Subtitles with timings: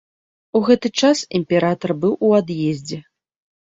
[0.59, 2.97] У гэты час імператар быў у ад'ездзе.